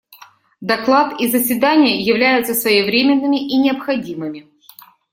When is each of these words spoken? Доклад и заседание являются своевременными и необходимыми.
Доклад 0.61 1.21
и 1.21 1.27
заседание 1.27 2.01
являются 2.01 2.55
своевременными 2.55 3.35
и 3.37 3.55
необходимыми. 3.59 4.47